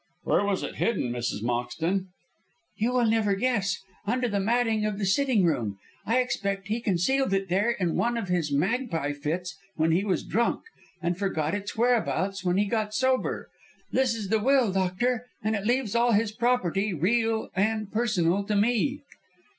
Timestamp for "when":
9.75-9.91, 12.43-12.57